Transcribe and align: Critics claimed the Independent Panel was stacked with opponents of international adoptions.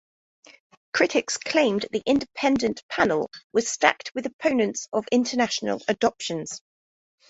Critics 0.95 1.37
claimed 1.37 1.85
the 1.91 2.01
Independent 2.07 2.81
Panel 2.89 3.29
was 3.53 3.67
stacked 3.67 4.11
with 4.15 4.25
opponents 4.25 4.87
of 4.91 5.05
international 5.11 5.79
adoptions. 5.87 6.59